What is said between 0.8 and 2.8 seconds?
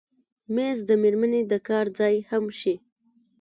د مېرمنې د کار ځای هم شي.